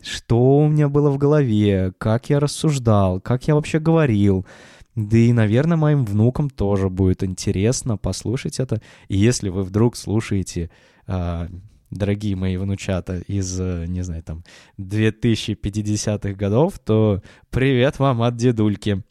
что 0.00 0.58
у 0.58 0.68
меня 0.68 0.88
было 0.88 1.10
в 1.10 1.18
голове, 1.18 1.92
как 1.98 2.30
я 2.30 2.38
рассуждал, 2.38 3.20
как 3.20 3.48
я 3.48 3.54
вообще 3.54 3.80
говорил. 3.80 4.46
Да 4.94 5.16
и, 5.18 5.32
наверное, 5.32 5.76
моим 5.76 6.04
внукам 6.04 6.50
тоже 6.50 6.88
будет 6.88 7.24
интересно 7.24 7.96
послушать 7.96 8.60
это. 8.60 8.80
И 9.08 9.16
если 9.16 9.48
вы 9.48 9.62
вдруг 9.62 9.96
слушаете, 9.96 10.70
э, 11.06 11.48
дорогие 11.90 12.36
мои 12.36 12.56
внучата, 12.56 13.18
из, 13.26 13.58
не 13.58 14.02
знаю, 14.02 14.22
там, 14.22 14.44
2050-х 14.78 16.32
годов, 16.34 16.78
то 16.78 17.22
привет 17.50 17.98
вам 17.98 18.22
от 18.22 18.36
дедульки. 18.36 19.02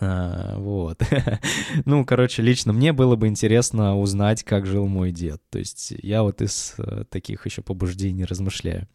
А, 0.00 0.56
вот. 0.58 1.02
ну, 1.84 2.04
короче, 2.04 2.42
лично 2.42 2.72
мне 2.72 2.92
было 2.92 3.16
бы 3.16 3.28
интересно 3.28 3.98
узнать, 3.98 4.42
как 4.42 4.66
жил 4.66 4.86
мой 4.86 5.12
дед. 5.12 5.42
То 5.50 5.58
есть 5.58 5.92
я 6.02 6.22
вот 6.22 6.40
из 6.40 6.74
э, 6.78 7.04
таких 7.10 7.46
еще 7.46 7.62
побуждений 7.62 8.24
размышляю. 8.24 8.88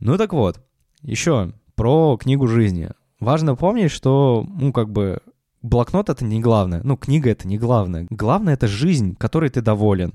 Ну 0.00 0.16
так 0.16 0.32
вот, 0.32 0.64
еще 1.02 1.52
про 1.74 2.16
книгу 2.16 2.46
жизни. 2.46 2.90
Важно 3.20 3.56
помнить, 3.56 3.90
что, 3.90 4.46
ну, 4.48 4.72
как 4.72 4.90
бы, 4.90 5.20
блокнот— 5.62 6.08
это 6.10 6.24
не 6.24 6.40
главное. 6.40 6.80
Ну, 6.84 6.96
книга— 6.96 7.30
это 7.32 7.48
не 7.48 7.58
главное. 7.58 8.06
Главное— 8.10 8.54
это 8.54 8.68
жизнь, 8.68 9.16
которой 9.16 9.50
ты 9.50 9.60
доволен, 9.60 10.14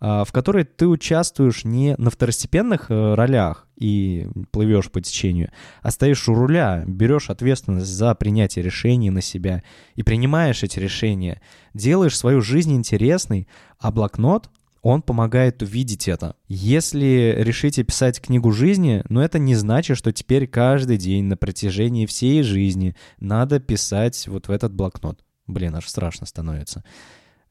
а, 0.00 0.24
в 0.24 0.32
которой 0.32 0.64
ты 0.64 0.86
участвуешь 0.86 1.64
не 1.64 1.94
на 1.98 2.10
второстепенных 2.10 2.90
э, 2.90 3.14
ролях 3.14 3.66
и 3.76 4.28
плывешь 4.50 4.90
по 4.90 5.00
течению, 5.00 5.50
а 5.82 5.90
стоишь 5.90 6.28
у 6.28 6.34
руля, 6.34 6.84
берешь 6.86 7.30
ответственность 7.30 7.88
за 7.88 8.14
принятие 8.14 8.64
решений 8.64 9.10
на 9.10 9.20
себя 9.20 9.62
и 9.94 10.02
принимаешь 10.02 10.62
эти 10.62 10.78
решения, 10.78 11.40
делаешь 11.72 12.16
свою 12.16 12.40
жизнь 12.40 12.74
интересной, 12.74 13.48
а 13.78 13.90
блокнот 13.90 14.50
он 14.84 15.00
помогает 15.00 15.62
увидеть 15.62 16.08
это. 16.08 16.36
Если 16.46 17.34
решите 17.38 17.82
писать 17.84 18.20
книгу 18.20 18.52
жизни, 18.52 19.02
но 19.08 19.24
это 19.24 19.38
не 19.38 19.54
значит, 19.54 19.96
что 19.96 20.12
теперь 20.12 20.46
каждый 20.46 20.98
день 20.98 21.24
на 21.24 21.38
протяжении 21.38 22.04
всей 22.04 22.42
жизни 22.42 22.94
надо 23.18 23.60
писать 23.60 24.28
вот 24.28 24.48
в 24.48 24.50
этот 24.50 24.74
блокнот. 24.74 25.24
Блин, 25.46 25.74
аж 25.74 25.88
страшно 25.88 26.26
становится. 26.26 26.84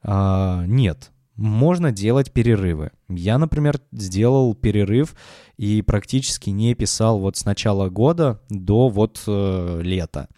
А, 0.00 0.64
нет, 0.66 1.10
можно 1.34 1.90
делать 1.90 2.32
перерывы. 2.32 2.92
Я, 3.08 3.36
например, 3.38 3.80
сделал 3.90 4.54
перерыв 4.54 5.16
и 5.56 5.82
практически 5.82 6.50
не 6.50 6.76
писал 6.76 7.18
вот 7.18 7.36
с 7.36 7.44
начала 7.44 7.88
года 7.88 8.40
до 8.48 8.88
вот 8.88 9.20
э, 9.26 9.80
лета. 9.82 10.28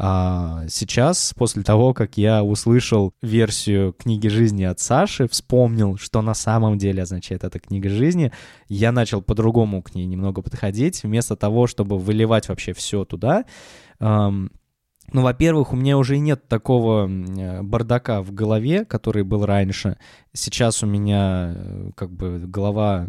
А 0.00 0.62
сейчас, 0.68 1.34
после 1.36 1.64
того, 1.64 1.92
как 1.92 2.16
я 2.16 2.44
услышал 2.44 3.12
версию 3.20 3.92
книги 3.92 4.28
жизни 4.28 4.62
от 4.62 4.78
Саши, 4.78 5.28
вспомнил, 5.28 5.96
что 5.96 6.22
на 6.22 6.34
самом 6.34 6.78
деле 6.78 7.02
означает 7.02 7.42
эта 7.42 7.58
книга 7.58 7.88
жизни, 7.88 8.30
я 8.68 8.92
начал 8.92 9.22
по-другому 9.22 9.82
к 9.82 9.96
ней 9.96 10.06
немного 10.06 10.40
подходить. 10.40 11.02
Вместо 11.02 11.34
того, 11.34 11.66
чтобы 11.66 11.98
выливать 11.98 12.48
вообще 12.48 12.72
все 12.74 13.04
туда, 13.04 13.44
эм, 13.98 14.52
ну, 15.12 15.22
во-первых, 15.22 15.72
у 15.72 15.76
меня 15.76 15.98
уже 15.98 16.18
нет 16.18 16.46
такого 16.48 17.08
бардака 17.62 18.22
в 18.22 18.32
голове, 18.32 18.84
который 18.84 19.24
был 19.24 19.46
раньше. 19.46 19.98
Сейчас 20.32 20.82
у 20.82 20.86
меня 20.86 21.54
э, 21.56 21.90
как 21.96 22.12
бы 22.12 22.38
голова 22.46 23.08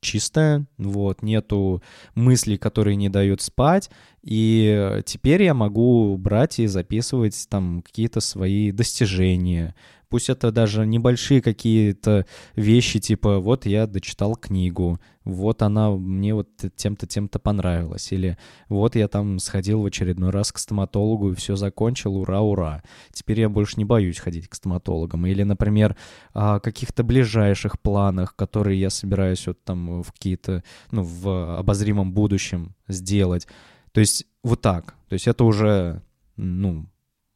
чистая, 0.00 0.66
вот, 0.76 1.22
нету 1.22 1.82
мыслей, 2.14 2.58
которые 2.58 2.96
не 2.96 3.08
дают 3.08 3.40
спать, 3.40 3.90
и 4.28 5.00
теперь 5.06 5.42
я 5.42 5.54
могу 5.54 6.18
брать 6.18 6.58
и 6.58 6.66
записывать 6.66 7.46
там 7.48 7.80
какие-то 7.80 8.20
свои 8.20 8.72
достижения, 8.72 9.74
Пусть 10.08 10.30
это 10.30 10.50
даже 10.50 10.86
небольшие 10.86 11.42
какие-то 11.42 12.24
вещи, 12.56 12.98
типа 12.98 13.40
вот 13.40 13.66
я 13.66 13.86
дочитал 13.86 14.36
книгу, 14.36 14.98
вот 15.24 15.60
она 15.60 15.90
мне 15.90 16.34
вот 16.34 16.48
тем-то, 16.76 17.06
тем-то 17.06 17.38
понравилась, 17.38 18.10
или 18.10 18.38
вот 18.70 18.96
я 18.96 19.06
там 19.08 19.38
сходил 19.38 19.82
в 19.82 19.86
очередной 19.86 20.30
раз 20.30 20.50
к 20.50 20.58
стоматологу 20.58 21.32
и 21.32 21.34
все 21.34 21.56
закончил, 21.56 22.16
ура, 22.16 22.40
ура. 22.40 22.82
Теперь 23.12 23.40
я 23.40 23.50
больше 23.50 23.74
не 23.76 23.84
боюсь 23.84 24.18
ходить 24.18 24.48
к 24.48 24.54
стоматологам. 24.54 25.26
Или, 25.26 25.42
например, 25.42 25.94
о 26.32 26.58
каких-то 26.58 27.04
ближайших 27.04 27.78
планах, 27.78 28.34
которые 28.34 28.80
я 28.80 28.88
собираюсь 28.88 29.46
вот 29.46 29.62
там 29.62 30.02
в 30.02 30.12
какие-то, 30.12 30.64
ну, 30.90 31.02
в 31.02 31.58
обозримом 31.58 32.14
будущем 32.14 32.74
сделать. 32.88 33.46
То 33.92 34.00
есть 34.00 34.26
вот 34.42 34.60
так. 34.60 34.94
То 35.08 35.14
есть 35.14 35.26
это 35.26 35.44
уже, 35.44 36.02
ну, 36.36 36.86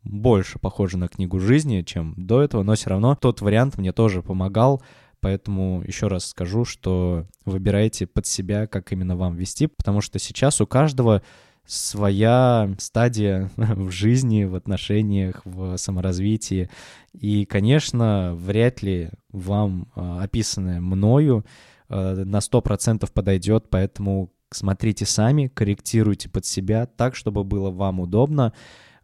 больше 0.02 0.58
похоже 0.58 0.98
на 0.98 1.08
книгу 1.08 1.38
жизни, 1.38 1.82
чем 1.82 2.14
до 2.16 2.42
этого, 2.42 2.62
но 2.62 2.74
все 2.74 2.90
равно 2.90 3.14
тот 3.14 3.40
вариант 3.40 3.78
мне 3.78 3.92
тоже 3.92 4.22
помогал, 4.22 4.82
Поэтому 5.22 5.84
еще 5.86 6.08
раз 6.08 6.26
скажу, 6.26 6.64
что 6.64 7.26
выбирайте 7.44 8.08
под 8.08 8.26
себя, 8.26 8.66
как 8.66 8.92
именно 8.92 9.16
вам 9.16 9.36
вести, 9.36 9.68
потому 9.68 10.00
что 10.00 10.18
сейчас 10.18 10.60
у 10.60 10.66
каждого 10.66 11.22
своя 11.64 12.74
стадия 12.78 13.48
в 13.56 13.92
жизни, 13.92 14.42
в 14.42 14.56
отношениях, 14.56 15.42
в 15.44 15.76
саморазвитии. 15.76 16.70
И, 17.12 17.44
конечно, 17.44 18.34
вряд 18.34 18.82
ли 18.82 19.10
вам 19.30 19.86
а, 19.94 20.24
описанное 20.24 20.80
мною 20.80 21.46
а, 21.88 22.24
на 22.24 22.38
100% 22.38 23.08
подойдет, 23.12 23.66
поэтому 23.70 24.32
смотрите 24.54 25.06
сами, 25.06 25.48
корректируйте 25.48 26.28
под 26.28 26.46
себя 26.46 26.86
так, 26.86 27.16
чтобы 27.16 27.44
было 27.44 27.70
вам 27.70 28.00
удобно. 28.00 28.52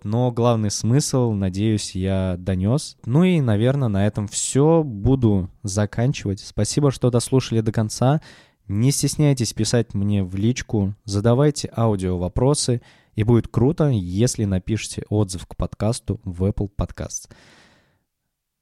Но 0.04 0.30
главный 0.30 0.70
смысл, 0.70 1.32
надеюсь, 1.32 1.94
я 1.94 2.36
донес. 2.38 2.96
Ну 3.04 3.24
и, 3.24 3.40
наверное, 3.40 3.88
на 3.88 4.06
этом 4.06 4.28
все. 4.28 4.82
Буду 4.84 5.50
заканчивать. 5.62 6.40
Спасибо, 6.40 6.90
что 6.90 7.10
дослушали 7.10 7.60
до 7.60 7.72
конца. 7.72 8.20
Не 8.68 8.92
стесняйтесь 8.92 9.52
писать 9.52 9.94
мне 9.94 10.22
в 10.22 10.36
личку, 10.36 10.94
задавайте 11.04 11.70
аудио 11.74 12.18
вопросы, 12.18 12.82
и 13.14 13.24
будет 13.24 13.48
круто, 13.48 13.88
если 13.88 14.44
напишите 14.44 15.04
отзыв 15.08 15.46
к 15.46 15.56
подкасту 15.56 16.20
в 16.24 16.44
Apple 16.44 16.70
Podcasts. 16.76 17.28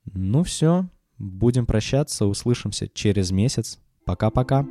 Ну 0.05 0.45
все, 0.45 0.87
Будем 1.19 1.67
прощаться, 1.67 2.27
услышимся 2.27 2.89
через 2.89 3.31
месяц. 3.31 3.79
Пока-пока. 4.05 4.67